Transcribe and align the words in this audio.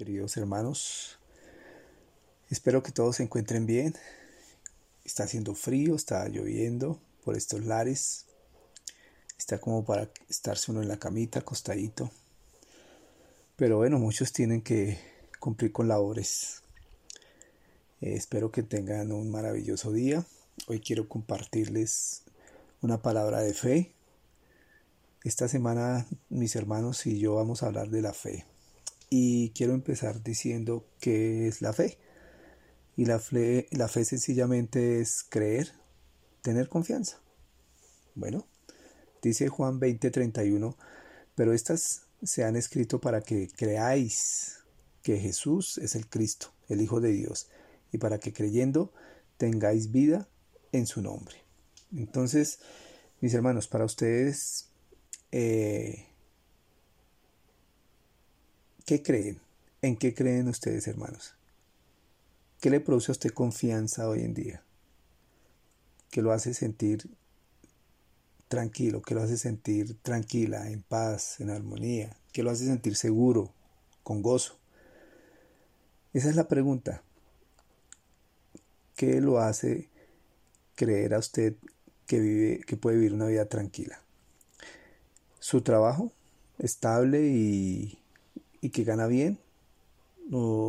queridos 0.00 0.38
hermanos. 0.38 1.18
Espero 2.48 2.82
que 2.82 2.90
todos 2.90 3.16
se 3.16 3.22
encuentren 3.22 3.66
bien. 3.66 3.94
Está 5.04 5.24
haciendo 5.24 5.54
frío, 5.54 5.94
está 5.94 6.26
lloviendo 6.26 6.98
por 7.22 7.36
estos 7.36 7.66
lares. 7.66 8.24
Está 9.36 9.60
como 9.60 9.84
para 9.84 10.10
estarse 10.30 10.70
uno 10.70 10.80
en 10.80 10.88
la 10.88 10.96
camita, 10.96 11.40
acostadito. 11.40 12.10
Pero 13.56 13.76
bueno, 13.76 13.98
muchos 13.98 14.32
tienen 14.32 14.62
que 14.62 14.98
cumplir 15.38 15.70
con 15.70 15.86
labores. 15.86 16.62
Eh, 18.00 18.14
espero 18.14 18.50
que 18.50 18.62
tengan 18.62 19.12
un 19.12 19.30
maravilloso 19.30 19.92
día. 19.92 20.24
Hoy 20.66 20.80
quiero 20.80 21.10
compartirles 21.10 22.22
una 22.80 23.02
palabra 23.02 23.40
de 23.40 23.52
fe. 23.52 23.92
Esta 25.24 25.46
semana 25.46 26.06
mis 26.30 26.56
hermanos 26.56 27.04
y 27.04 27.18
yo 27.18 27.34
vamos 27.34 27.62
a 27.62 27.66
hablar 27.66 27.90
de 27.90 28.00
la 28.00 28.14
fe. 28.14 28.46
Y 29.10 29.50
quiero 29.50 29.74
empezar 29.74 30.22
diciendo 30.22 30.86
qué 31.00 31.48
es 31.48 31.60
la 31.60 31.72
fe. 31.72 31.98
Y 32.96 33.04
la 33.06 33.18
fe, 33.18 33.66
la 33.72 33.88
fe 33.88 34.04
sencillamente 34.04 35.00
es 35.00 35.24
creer, 35.28 35.72
tener 36.42 36.68
confianza. 36.68 37.20
Bueno, 38.14 38.46
dice 39.22 39.48
Juan 39.48 39.80
20:31, 39.80 40.76
pero 41.34 41.52
estas 41.52 42.02
se 42.22 42.44
han 42.44 42.56
escrito 42.56 43.00
para 43.00 43.20
que 43.22 43.48
creáis 43.48 44.58
que 45.02 45.18
Jesús 45.18 45.78
es 45.78 45.94
el 45.94 46.08
Cristo, 46.08 46.52
el 46.68 46.80
Hijo 46.80 47.00
de 47.00 47.12
Dios, 47.12 47.48
y 47.92 47.98
para 47.98 48.18
que 48.18 48.32
creyendo 48.32 48.92
tengáis 49.38 49.90
vida 49.90 50.28
en 50.72 50.86
su 50.86 51.02
nombre. 51.02 51.36
Entonces, 51.96 52.60
mis 53.20 53.34
hermanos, 53.34 53.66
para 53.68 53.84
ustedes 53.84 54.68
eh, 55.32 56.06
¿Qué 58.90 59.04
creen? 59.04 59.38
¿En 59.82 59.96
qué 59.96 60.14
creen 60.14 60.48
ustedes, 60.48 60.88
hermanos? 60.88 61.36
¿Qué 62.60 62.70
le 62.70 62.80
produce 62.80 63.12
a 63.12 63.14
usted 63.14 63.30
confianza 63.30 64.08
hoy 64.08 64.22
en 64.22 64.34
día? 64.34 64.64
¿Qué 66.10 66.22
lo 66.22 66.32
hace 66.32 66.54
sentir 66.54 67.08
tranquilo? 68.48 69.00
¿Qué 69.00 69.14
lo 69.14 69.22
hace 69.22 69.36
sentir 69.36 69.96
tranquila, 70.02 70.68
en 70.72 70.82
paz, 70.82 71.38
en 71.38 71.50
armonía? 71.50 72.16
¿Qué 72.32 72.42
lo 72.42 72.50
hace 72.50 72.66
sentir 72.66 72.96
seguro, 72.96 73.52
con 74.02 74.22
gozo? 74.22 74.58
Esa 76.12 76.28
es 76.28 76.34
la 76.34 76.48
pregunta. 76.48 77.04
¿Qué 78.96 79.20
lo 79.20 79.38
hace 79.38 79.88
creer 80.74 81.14
a 81.14 81.20
usted 81.20 81.54
que 82.08 82.18
vive, 82.18 82.60
que 82.66 82.76
puede 82.76 82.96
vivir 82.96 83.14
una 83.14 83.26
vida 83.26 83.44
tranquila? 83.44 84.02
Su 85.38 85.60
trabajo 85.60 86.10
estable 86.58 87.28
y 87.28 87.99
y 88.60 88.70
que 88.70 88.84
gana 88.84 89.06
bien, 89.06 89.38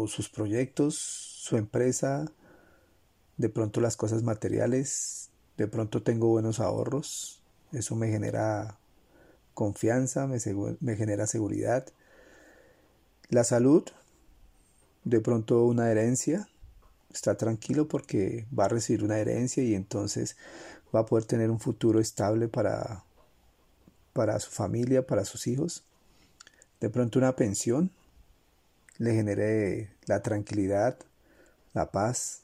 sus 0.08 0.30
proyectos, 0.30 0.96
su 0.96 1.58
empresa, 1.58 2.32
de 3.38 3.50
pronto 3.50 3.80
las 3.82 3.96
cosas 3.96 4.24
materiales, 4.24 5.30
de 5.58 5.68
pronto 5.68 6.02
tengo 6.02 6.28
buenos 6.28 6.60
ahorros, 6.60 7.44
eso 7.72 7.96
me 7.96 8.10
genera 8.10 8.80
confianza, 9.54 10.28
me, 10.28 10.38
me 10.80 10.96
genera 10.96 11.28
seguridad. 11.28 11.86
La 13.30 13.44
salud, 13.44 13.84
de 15.04 15.20
pronto 15.20 15.64
una 15.66 15.92
herencia, 15.92 16.50
está 17.14 17.36
tranquilo 17.36 17.88
porque 17.88 18.48
va 18.58 18.66
a 18.66 18.70
recibir 18.70 19.04
una 19.04 19.20
herencia 19.20 19.64
y 19.64 19.76
entonces 19.76 20.38
va 20.96 21.02
a 21.02 21.06
poder 21.06 21.26
tener 21.26 21.52
un 21.52 21.60
futuro 21.60 22.00
estable 22.00 22.48
para, 22.48 23.04
para 24.14 24.40
su 24.40 24.50
familia, 24.50 25.06
para 25.06 25.26
sus 25.26 25.46
hijos 25.48 25.86
de 26.82 26.90
pronto 26.90 27.20
una 27.20 27.36
pensión 27.36 27.92
le 28.98 29.14
genere 29.14 29.92
la 30.08 30.22
tranquilidad, 30.22 30.98
la 31.74 31.92
paz. 31.92 32.42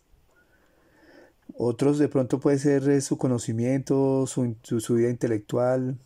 Otros 1.58 1.98
de 1.98 2.08
pronto 2.08 2.40
puede 2.40 2.60
ser 2.60 2.88
eh, 2.90 3.02
su 3.02 3.18
conocimiento, 3.18 4.26
su, 4.28 4.56
vida 4.94 5.10
intelectual, 5.10 5.98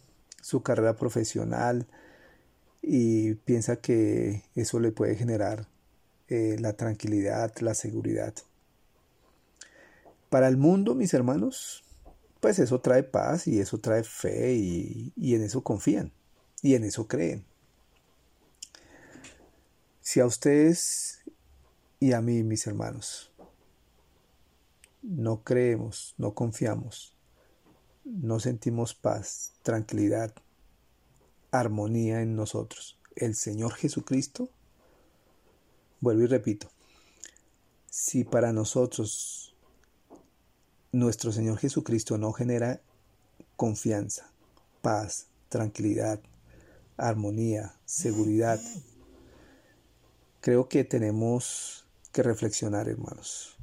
su 0.42 0.64
carrera 0.64 0.96
profesional 0.96 1.86
y 2.82 3.36
piensa 3.36 3.76
que 3.76 4.44
eso 4.56 4.80
le 4.80 4.92
puede 4.92 5.16
generar 5.16 5.68
eh, 6.30 6.56
la 6.60 6.74
tranquilidad, 6.74 7.54
la 7.60 7.74
seguridad. 7.74 8.34
Para 10.30 10.48
el 10.48 10.56
mundo, 10.56 10.96
mis 10.96 11.14
hermanos, 11.14 11.84
pues 12.40 12.60
eso 12.60 12.80
trae 12.80 13.04
paz 13.04 13.46
y 13.48 13.60
eso 13.60 13.78
trae 13.80 14.04
fe 14.04 14.54
y 14.54 15.36
en 15.36 15.44
eso 15.44 15.62
confían 15.62 16.14
y 16.62 16.76
en 16.76 16.86
eso 16.86 17.08
creen. 17.08 17.51
Si 20.02 20.20
a 20.20 20.26
ustedes 20.26 21.20
y 22.00 22.14
a 22.14 22.22
mí, 22.22 22.42
mis 22.42 22.66
hermanos, 22.66 23.32
no 25.04 25.44
creemos, 25.44 26.16
no 26.18 26.34
confiamos, 26.34 27.16
no 28.04 28.40
sentimos 28.40 28.96
paz, 28.96 29.54
tranquilidad, 29.62 30.34
armonía 31.52 32.22
en 32.22 32.36
nosotros, 32.36 33.00
el 33.16 33.36
Señor 33.36 33.74
Jesucristo, 33.74 34.50
vuelvo 36.00 36.24
y 36.24 36.28
repito, 36.28 36.72
si 37.92 38.24
para 38.24 38.52
nosotros 38.54 39.56
nuestro 40.92 41.32
Señor 41.32 41.60
Jesucristo 41.60 42.18
no 42.18 42.34
genera 42.34 42.82
confianza, 43.56 44.32
paz, 44.82 45.28
tranquilidad, 45.50 46.20
armonía, 46.98 47.76
seguridad, 47.86 48.60
Creo 50.42 50.68
que 50.68 50.84
tenemos 50.84 51.86
que 52.12 52.24
reflexionar, 52.24 52.90
hermanos, 52.90 53.60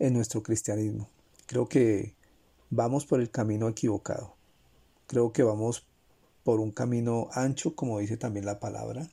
en 0.00 0.12
nuestro 0.12 0.42
cristianismo. 0.42 1.08
Creo 1.46 1.68
que 1.68 2.16
vamos 2.68 3.06
por 3.06 3.20
el 3.20 3.30
camino 3.30 3.68
equivocado. 3.68 4.34
Creo 5.06 5.32
que 5.32 5.44
vamos 5.44 5.86
por 6.42 6.58
un 6.58 6.72
camino 6.72 7.28
ancho, 7.32 7.76
como 7.76 8.00
dice 8.00 8.16
también 8.16 8.44
la 8.44 8.58
palabra. 8.58 9.08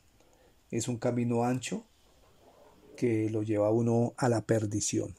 Es 0.72 0.88
un 0.88 0.98
camino 0.98 1.44
ancho 1.44 1.84
que 2.98 3.30
lo 3.30 3.44
lleva 3.44 3.68
a 3.68 3.72
uno 3.72 4.16
a 4.18 4.28
la 4.28 4.42
perdición. 4.42 5.14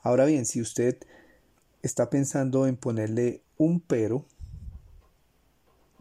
Ahora 0.00 0.26
bien, 0.26 0.46
si 0.46 0.60
usted 0.60 0.96
está 1.82 2.08
pensando 2.08 2.68
en 2.68 2.76
ponerle 2.76 3.42
un 3.58 3.80
pero, 3.80 4.24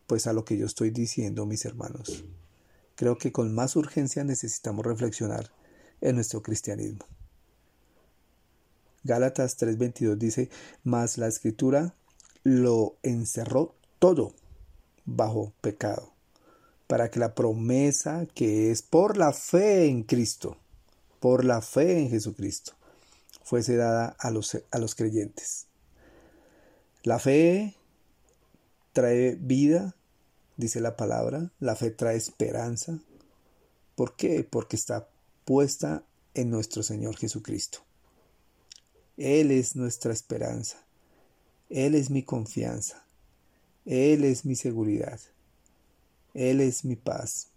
pues 0.06 0.28
a 0.28 0.34
lo 0.34 0.46
que 0.46 0.56
yo 0.56 0.68
estoy 0.68 0.92
diciendo, 0.92 1.48
mis 1.48 1.66
hermanos, 1.66 2.26
creo 3.00 3.18
que 3.18 3.32
con 3.32 3.56
más 3.56 3.78
urgencia 3.78 4.26
necesitamos 4.26 4.86
reflexionar 4.86 5.50
en 6.02 6.16
nuestro 6.16 6.44
cristianismo. 6.44 7.06
Gálatas 9.06 9.58
3:22 9.58 10.18
dice, 10.18 10.50
mas 10.84 11.18
la 11.18 11.28
escritura 11.28 11.96
lo 12.44 12.98
encerró 13.02 13.74
todo 14.00 14.34
bajo 15.06 15.54
pecado, 15.62 16.12
para 16.88 17.10
que 17.10 17.22
la 17.22 17.36
promesa 17.36 18.28
que 18.36 18.70
es 18.70 18.82
por 18.82 19.16
la 19.16 19.32
fe 19.32 19.86
en 19.86 20.04
Cristo, 20.04 20.58
por 21.22 21.46
la 21.46 21.62
fe 21.62 22.00
en 22.00 22.10
Jesucristo, 22.10 22.74
fuese 23.46 23.78
dada 23.78 24.14
a 24.20 24.30
los, 24.30 24.58
a 24.72 24.78
los 24.78 24.94
creyentes. 24.94 25.68
La 27.04 27.18
fe 27.18 27.78
trae 28.92 29.38
vida, 29.40 29.96
dice 30.60 30.82
la 30.82 30.98
palabra, 30.98 31.52
la 31.62 31.76
fe 31.78 31.90
trae 31.90 32.18
esperanza. 32.18 33.00
¿Por 33.96 34.18
qué? 34.18 34.44
Porque 34.44 34.76
está 34.76 35.08
puesta 35.46 36.04
en 36.34 36.50
nuestro 36.50 36.84
Señor 36.84 37.16
Jesucristo. 37.16 37.80
Él 39.16 39.52
es 39.52 39.78
nuestra 39.78 40.12
esperanza. 40.12 40.78
Él 41.70 41.96
es 41.96 42.10
mi 42.10 42.24
confianza. 42.24 43.06
Él 43.86 44.26
es 44.26 44.44
mi 44.44 44.58
seguridad. 44.58 45.20
Él 46.34 46.60
es 46.60 46.84
mi 46.84 46.98
paz. 46.98 47.48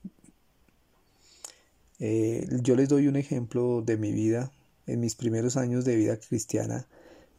Eh, 1.98 2.46
yo 2.62 2.76
les 2.76 2.88
doy 2.88 3.08
un 3.08 3.16
ejemplo 3.16 3.82
de 3.84 3.96
mi 3.96 4.12
vida. 4.12 4.52
En 4.86 5.00
mis 5.00 5.16
primeros 5.16 5.56
años 5.56 5.84
de 5.84 5.96
vida 5.96 6.18
cristiana, 6.18 6.86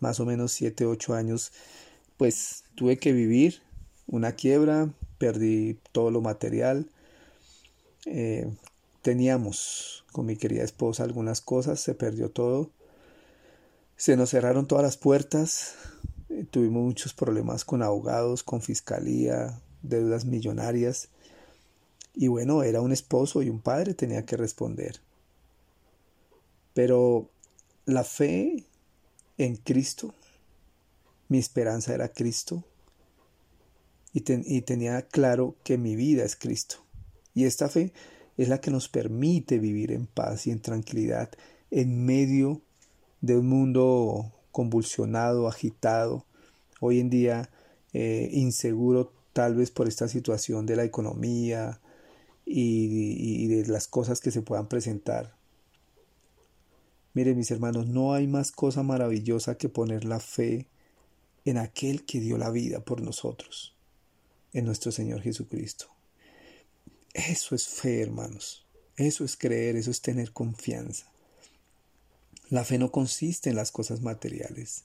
más 0.02 0.20
o 0.20 0.26
menos 0.26 0.52
7, 0.52 0.86
8 0.86 1.14
años, 1.14 1.52
pues 2.18 2.64
tuve 2.76 2.98
que 2.98 3.14
vivir 3.14 3.62
una 4.08 4.34
quiebra, 4.34 4.94
perdí 5.24 5.80
todo 5.94 6.12
lo 6.12 6.20
material. 6.20 6.90
Eh, 8.06 8.54
teníamos 9.02 10.04
con 10.12 10.26
mi 10.26 10.36
querida 10.36 10.64
esposa 10.64 11.06
algunas 11.06 11.40
cosas, 11.40 11.80
se 11.80 11.94
perdió 11.94 12.30
todo. 12.30 12.72
Se 13.96 14.18
nos 14.18 14.32
cerraron 14.32 14.68
todas 14.68 14.84
las 14.84 14.98
puertas, 14.98 15.76
eh, 16.28 16.46
tuvimos 16.52 16.84
muchos 16.84 17.14
problemas 17.14 17.64
con 17.64 17.84
abogados, 17.84 18.44
con 18.44 18.62
fiscalía, 18.62 19.62
deudas 19.82 20.26
millonarias. 20.26 21.08
Y 22.14 22.28
bueno, 22.28 22.62
era 22.62 22.82
un 22.82 22.92
esposo 22.92 23.42
y 23.44 23.50
un 23.50 23.62
padre, 23.62 23.94
tenía 23.94 24.26
que 24.26 24.36
responder. 24.36 25.00
Pero 26.74 27.30
la 27.86 28.04
fe 28.04 28.66
en 29.38 29.56
Cristo, 29.56 30.14
mi 31.30 31.38
esperanza 31.38 31.94
era 31.94 32.10
Cristo, 32.10 32.66
y, 34.14 34.62
tenía 34.62 35.02
claro 35.02 35.56
que 35.64 35.78
mi 35.78 35.96
vida 35.96 36.24
es 36.24 36.36
Cristo. 36.36 36.78
Y 37.34 37.46
esta 37.46 37.68
fe 37.68 37.94
es 38.38 38.48
la 38.48 38.62
que 38.62 38.72
nos 38.72 38.88
permite 38.88 39.60
vivir 39.60 39.92
en 39.92 40.06
paz 40.06 40.48
y 40.48 40.52
en 40.52 40.62
tranquilidad 40.62 41.32
en 41.72 42.06
medio 42.06 42.62
de 43.22 43.38
un 43.38 43.48
mundo 43.48 44.32
convulsionado, 44.52 45.48
agitado, 45.48 46.26
hoy 46.80 47.00
en 47.00 47.10
día 47.10 47.50
eh, 47.94 48.30
inseguro 48.32 49.12
tal 49.34 49.56
vez 49.56 49.72
por 49.72 49.88
esta 49.88 50.08
situación 50.08 50.68
de 50.68 50.76
la 50.76 50.84
economía 50.84 51.80
y, 52.46 53.44
y 53.44 53.48
de 53.48 53.66
las 53.66 53.88
cosas 53.88 54.20
que 54.20 54.30
se 54.30 54.44
puedan 54.44 54.68
presentar. 54.68 55.36
Mire 57.16 57.34
mis 57.34 57.50
hermanos, 57.50 57.88
no 57.88 58.14
hay 58.14 58.28
más 58.28 58.52
cosa 58.52 58.84
maravillosa 58.84 59.56
que 59.56 59.70
poner 59.70 60.06
la 60.06 60.20
fe 60.20 60.68
en 61.46 61.58
aquel 61.58 62.06
que 62.06 62.20
dio 62.20 62.38
la 62.38 62.50
vida 62.50 62.80
por 62.80 63.02
nosotros, 63.02 63.73
en 64.54 64.66
nuestro 64.66 64.92
Señor 64.92 65.22
Jesucristo. 65.22 65.88
Eso 67.14 67.56
es 67.56 67.68
fe, 67.68 68.02
hermanos. 68.02 68.66
Eso 68.96 69.26
es 69.26 69.36
creer, 69.36 69.76
eso 69.76 69.92
es 69.92 70.02
tener 70.02 70.32
confianza. 70.32 71.12
La 72.50 72.64
fe 72.64 72.78
no 72.78 72.92
consiste 72.92 73.50
en 73.50 73.56
las 73.56 73.72
cosas 73.72 74.02
materiales, 74.02 74.84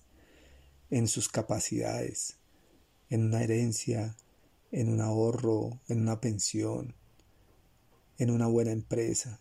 en 0.90 1.08
sus 1.08 1.28
capacidades, 1.28 2.36
en 3.10 3.24
una 3.24 3.42
herencia, 3.42 4.16
en 4.72 4.88
un 4.88 5.00
ahorro, 5.00 5.78
en 5.88 6.00
una 6.00 6.20
pensión, 6.20 6.94
en 8.18 8.30
una 8.30 8.46
buena 8.46 8.72
empresa, 8.72 9.40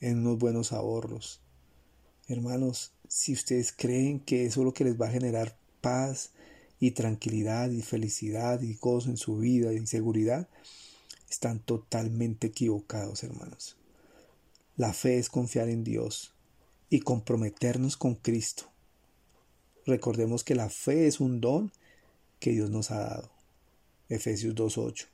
en 0.00 0.18
unos 0.18 0.38
buenos 0.38 0.72
ahorros. 0.72 1.40
Hermanos, 2.26 2.92
si 3.08 3.32
ustedes 3.32 3.72
creen 3.72 4.20
que 4.20 4.44
eso 4.44 4.60
es 4.60 4.64
lo 4.64 4.74
que 4.74 4.84
les 4.84 5.00
va 5.00 5.08
a 5.08 5.12
generar 5.12 5.58
paz 5.80 6.32
y 6.80 6.92
tranquilidad 6.92 7.70
y 7.70 7.82
felicidad 7.82 8.60
y 8.62 8.74
gozo 8.74 9.10
en 9.10 9.16
su 9.16 9.38
vida 9.38 9.72
y 9.72 9.86
seguridad, 9.86 10.48
están 11.30 11.60
totalmente 11.60 12.48
equivocados, 12.48 13.22
hermanos. 13.22 13.76
La 14.76 14.92
fe 14.92 15.18
es 15.18 15.28
confiar 15.28 15.68
en 15.68 15.84
Dios 15.84 16.32
y 16.90 17.00
comprometernos 17.00 17.96
con 17.96 18.14
Cristo. 18.14 18.70
Recordemos 19.86 20.44
que 20.44 20.54
la 20.54 20.70
fe 20.70 21.06
es 21.06 21.20
un 21.20 21.40
don 21.40 21.72
que 22.40 22.52
Dios 22.52 22.70
nos 22.70 22.90
ha 22.90 23.00
dado. 23.00 23.30
Efesios 24.08 24.54
2.8. 24.54 25.06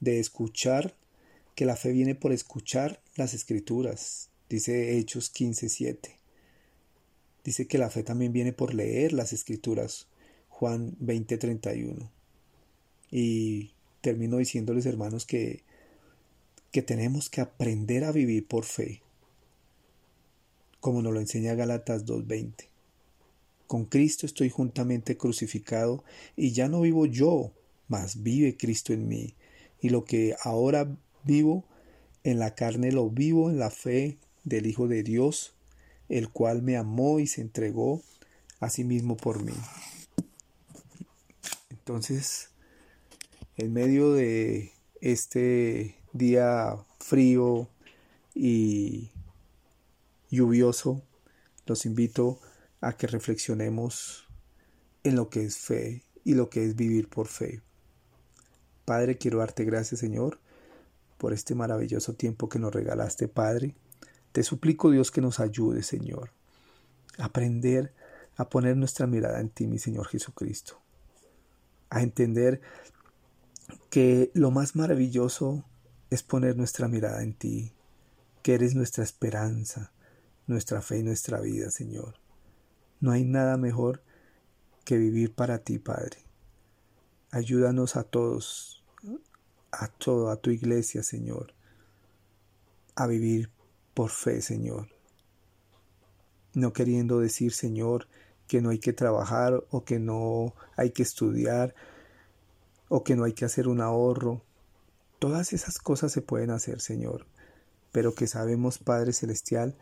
De 0.00 0.18
escuchar, 0.18 0.96
que 1.54 1.66
la 1.66 1.76
fe 1.76 1.92
viene 1.92 2.14
por 2.14 2.32
escuchar 2.32 3.00
las 3.14 3.34
escrituras, 3.34 4.30
dice 4.48 4.96
Hechos 4.96 5.32
15.7. 5.32 6.16
Dice 7.44 7.66
que 7.66 7.78
la 7.78 7.90
fe 7.90 8.02
también 8.02 8.32
viene 8.32 8.52
por 8.52 8.74
leer 8.74 9.12
las 9.12 9.32
escrituras, 9.32 10.06
Juan 10.62 10.96
20.31. 11.00 12.08
Y 13.10 13.72
termino 14.00 14.36
diciéndoles, 14.36 14.86
hermanos, 14.86 15.26
que, 15.26 15.64
que 16.70 16.82
tenemos 16.82 17.28
que 17.28 17.40
aprender 17.40 18.04
a 18.04 18.12
vivir 18.12 18.46
por 18.46 18.64
fe, 18.64 19.02
como 20.78 21.02
nos 21.02 21.12
lo 21.12 21.18
enseña 21.18 21.56
Galatas 21.56 22.06
2.20. 22.06 22.68
Con 23.66 23.86
Cristo 23.86 24.24
estoy 24.24 24.50
juntamente 24.50 25.16
crucificado 25.16 26.04
y 26.36 26.52
ya 26.52 26.68
no 26.68 26.82
vivo 26.82 27.06
yo, 27.06 27.50
mas 27.88 28.22
vive 28.22 28.56
Cristo 28.56 28.92
en 28.92 29.08
mí. 29.08 29.34
Y 29.80 29.88
lo 29.88 30.04
que 30.04 30.36
ahora 30.44 30.96
vivo 31.24 31.64
en 32.22 32.38
la 32.38 32.54
carne 32.54 32.92
lo 32.92 33.10
vivo 33.10 33.50
en 33.50 33.58
la 33.58 33.70
fe 33.70 34.16
del 34.44 34.66
Hijo 34.66 34.86
de 34.86 35.02
Dios, 35.02 35.54
el 36.08 36.28
cual 36.28 36.62
me 36.62 36.76
amó 36.76 37.18
y 37.18 37.26
se 37.26 37.40
entregó 37.40 38.00
a 38.60 38.70
sí 38.70 38.84
mismo 38.84 39.16
por 39.16 39.42
mí. 39.42 39.54
Entonces, 41.92 42.48
en 43.58 43.74
medio 43.74 44.14
de 44.14 44.72
este 45.02 45.94
día 46.14 46.74
frío 46.98 47.68
y 48.34 49.10
lluvioso, 50.30 51.02
los 51.66 51.84
invito 51.84 52.40
a 52.80 52.94
que 52.94 53.08
reflexionemos 53.08 54.26
en 55.04 55.16
lo 55.16 55.28
que 55.28 55.44
es 55.44 55.58
fe 55.58 56.02
y 56.24 56.32
lo 56.32 56.48
que 56.48 56.64
es 56.64 56.76
vivir 56.76 57.10
por 57.10 57.26
fe. 57.26 57.60
Padre, 58.86 59.18
quiero 59.18 59.40
darte 59.40 59.66
gracias, 59.66 60.00
Señor, 60.00 60.40
por 61.18 61.34
este 61.34 61.54
maravilloso 61.54 62.14
tiempo 62.14 62.48
que 62.48 62.58
nos 62.58 62.72
regalaste, 62.72 63.28
Padre. 63.28 63.74
Te 64.32 64.42
suplico, 64.42 64.90
Dios, 64.90 65.10
que 65.10 65.20
nos 65.20 65.40
ayude, 65.40 65.82
Señor, 65.82 66.30
a 67.18 67.26
aprender 67.26 67.92
a 68.36 68.48
poner 68.48 68.78
nuestra 68.78 69.06
mirada 69.06 69.40
en 69.40 69.50
ti, 69.50 69.66
mi 69.66 69.78
Señor 69.78 70.08
Jesucristo, 70.08 70.81
a 71.92 72.00
entender 72.00 72.62
que 73.90 74.30
lo 74.32 74.50
más 74.50 74.74
maravilloso 74.76 75.62
es 76.08 76.22
poner 76.22 76.56
nuestra 76.56 76.88
mirada 76.88 77.22
en 77.22 77.34
ti, 77.34 77.74
que 78.42 78.54
eres 78.54 78.74
nuestra 78.74 79.04
esperanza, 79.04 79.92
nuestra 80.46 80.80
fe 80.80 81.00
y 81.00 81.02
nuestra 81.02 81.38
vida, 81.40 81.70
Señor. 81.70 82.14
No 83.00 83.12
hay 83.12 83.24
nada 83.24 83.58
mejor 83.58 84.02
que 84.86 84.96
vivir 84.96 85.34
para 85.34 85.58
ti, 85.58 85.78
Padre. 85.78 86.16
Ayúdanos 87.30 87.96
a 87.96 88.04
todos, 88.04 88.82
a 89.70 89.88
toda 89.88 90.36
tu 90.36 90.50
iglesia, 90.50 91.02
Señor, 91.02 91.52
a 92.94 93.06
vivir 93.06 93.50
por 93.92 94.08
fe, 94.08 94.40
Señor. 94.40 94.88
No 96.54 96.72
queriendo 96.72 97.20
decir, 97.20 97.52
Señor, 97.52 98.08
que 98.52 98.60
no 98.60 98.68
hay 98.68 98.80
que 98.80 98.92
trabajar 98.92 99.64
o 99.70 99.82
que 99.82 99.98
no 99.98 100.54
hay 100.76 100.90
que 100.90 101.02
estudiar 101.02 101.74
o 102.90 103.02
que 103.02 103.16
no 103.16 103.24
hay 103.24 103.32
que 103.32 103.46
hacer 103.46 103.66
un 103.66 103.80
ahorro. 103.80 104.42
Todas 105.18 105.54
esas 105.54 105.78
cosas 105.78 106.12
se 106.12 106.20
pueden 106.20 106.50
hacer, 106.50 106.82
Señor, 106.82 107.24
pero 107.92 108.14
que 108.14 108.26
sabemos, 108.26 108.76
Padre 108.76 109.14
Celestial, 109.14 109.74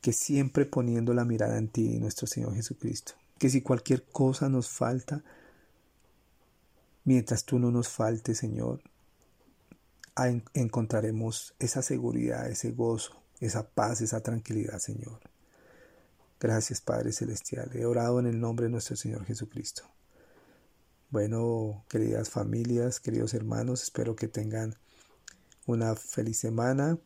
que 0.00 0.12
siempre 0.12 0.66
poniendo 0.66 1.14
la 1.14 1.24
mirada 1.24 1.56
en 1.56 1.68
ti, 1.68 2.00
nuestro 2.00 2.26
Señor 2.26 2.52
Jesucristo, 2.52 3.12
que 3.38 3.48
si 3.48 3.62
cualquier 3.62 4.02
cosa 4.02 4.48
nos 4.48 4.68
falta, 4.68 5.22
mientras 7.04 7.44
tú 7.44 7.60
no 7.60 7.70
nos 7.70 7.88
faltes, 7.88 8.38
Señor, 8.38 8.82
encontraremos 10.52 11.54
esa 11.60 11.82
seguridad, 11.82 12.50
ese 12.50 12.72
gozo, 12.72 13.22
esa 13.38 13.68
paz, 13.68 14.00
esa 14.00 14.20
tranquilidad, 14.20 14.80
Señor. 14.80 15.20
Gracias, 16.40 16.80
Padre 16.80 17.12
Celestial. 17.12 17.70
He 17.74 17.84
orado 17.84 18.20
en 18.20 18.26
el 18.26 18.40
nombre 18.40 18.66
de 18.66 18.70
nuestro 18.70 18.96
Señor 18.96 19.24
Jesucristo. 19.24 19.82
Bueno, 21.10 21.84
queridas 21.88 22.30
familias, 22.30 23.00
queridos 23.00 23.34
hermanos, 23.34 23.82
espero 23.82 24.14
que 24.14 24.28
tengan 24.28 24.76
una 25.66 25.96
feliz 25.96 26.38
semana 26.38 26.98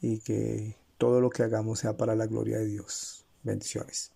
y 0.00 0.20
que 0.20 0.76
todo 0.96 1.20
lo 1.20 1.28
que 1.28 1.42
hagamos 1.42 1.80
sea 1.80 1.96
para 1.96 2.14
la 2.14 2.26
gloria 2.26 2.58
de 2.58 2.66
Dios. 2.66 3.26
Bendiciones. 3.42 4.12